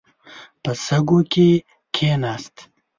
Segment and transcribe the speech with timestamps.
[0.63, 1.49] په شګو کې
[1.95, 2.55] کښیناست.